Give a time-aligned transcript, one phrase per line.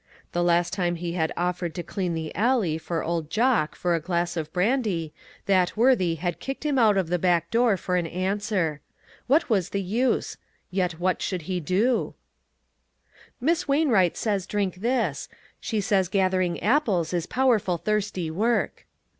[0.31, 3.99] The last time he had offered to clean the alley for old Jock for a
[3.99, 5.13] glass of brandy,
[5.45, 8.81] that worthy had kicked him out of the back door for an answer.
[9.27, 10.37] What was the use?
[10.71, 11.85] Yet what should he do?
[11.85, 13.45] 22O ONE COMMONPLACE DAY.
[13.45, 15.29] "Miss Wainwright says drink this;
[15.59, 18.87] she says gathering apples is powerful thirsty work."